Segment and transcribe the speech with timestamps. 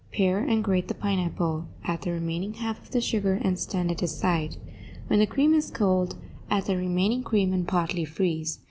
[0.11, 4.01] Pare and grate the pineapple, add the remaining half of the sugar and stand it
[4.01, 4.57] aside.
[5.05, 6.15] When the cream is cold,
[6.49, 8.57] add the remaining cream, and partly freeze.